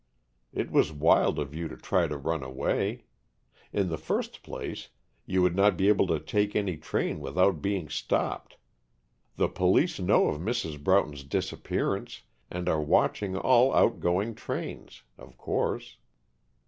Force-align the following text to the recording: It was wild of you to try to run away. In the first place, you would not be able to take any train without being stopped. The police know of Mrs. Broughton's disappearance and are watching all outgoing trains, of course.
It 0.51 0.71
was 0.71 0.91
wild 0.91 1.37
of 1.37 1.53
you 1.53 1.67
to 1.67 1.77
try 1.77 2.07
to 2.07 2.17
run 2.17 2.41
away. 2.41 3.03
In 3.71 3.89
the 3.89 3.99
first 3.99 4.41
place, 4.41 4.89
you 5.27 5.43
would 5.43 5.55
not 5.55 5.77
be 5.77 5.89
able 5.89 6.07
to 6.07 6.19
take 6.19 6.55
any 6.55 6.75
train 6.77 7.19
without 7.19 7.61
being 7.61 7.87
stopped. 7.87 8.57
The 9.35 9.47
police 9.47 9.99
know 9.99 10.27
of 10.29 10.41
Mrs. 10.41 10.83
Broughton's 10.83 11.23
disappearance 11.23 12.23
and 12.49 12.67
are 12.67 12.81
watching 12.81 13.37
all 13.37 13.75
outgoing 13.75 14.33
trains, 14.33 15.03
of 15.19 15.37
course. 15.37 15.97